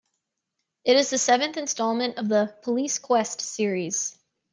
[0.83, 4.17] It is the seventh installment of the "Police Quest" series.